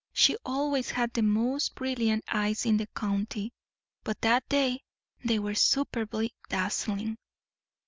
[0.13, 3.53] She always had the most brilliant eyes in the county,
[4.03, 4.81] but that day
[5.23, 7.19] they were superbly dazzling.